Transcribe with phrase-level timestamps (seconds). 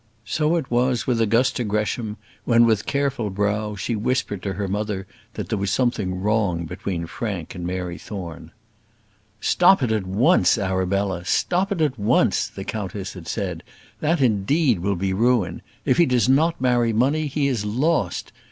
[0.25, 5.05] So it was with Augusta Gresham, when, with careful brow, she whispered to her mother
[5.35, 8.49] that there was something wrong between Frank and Mary Thorne.
[9.41, 13.61] "Stop it at once, Arabella: stop it at once," the countess had said;
[13.99, 15.61] "that, indeed, will be ruin.
[15.85, 18.31] If he does not marry money, he is lost.